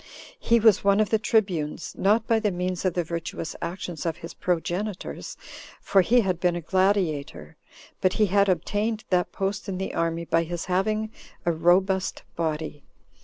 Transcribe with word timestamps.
He 0.39 0.59
was 0.59 0.83
one 0.83 0.99
of 0.99 1.11
the 1.11 1.19
tribunes, 1.19 1.93
not 1.95 2.25
by 2.25 2.39
the 2.39 2.49
means 2.49 2.85
of 2.85 2.95
the 2.95 3.03
virtuous 3.03 3.55
actions 3.61 4.03
of 4.03 4.17
his 4.17 4.33
progenitors, 4.33 5.37
for 5.79 6.01
he 6.01 6.21
had 6.21 6.39
been 6.39 6.55
a 6.55 6.61
gladiator, 6.61 7.55
but 8.01 8.13
he 8.13 8.25
had 8.25 8.49
obtained 8.49 9.03
that 9.11 9.31
post 9.31 9.69
in 9.69 9.77
the 9.77 9.93
army 9.93 10.25
by 10.25 10.41
his 10.41 10.65
having 10.65 11.11
a 11.45 11.51
robust 11.51 12.23
body. 12.35 12.83